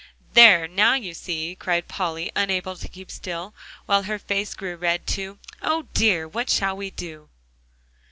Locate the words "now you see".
0.67-1.55